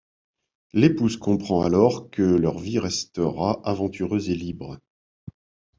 L'épouse 0.73 1.15
comprend 1.17 1.61
alors 1.61 2.09
que 2.09 2.23
leur 2.23 2.57
vie 2.57 2.79
restera 2.79 3.61
aventureuse 3.63 4.31
et 4.31 4.35
libre. 4.35 4.79